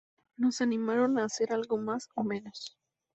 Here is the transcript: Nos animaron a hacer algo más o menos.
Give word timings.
Nos 0.35 0.61
animaron 0.61 1.19
a 1.19 1.25
hacer 1.25 1.53
algo 1.53 1.77
más 1.77 2.09
o 2.15 2.23
menos. 2.23 2.75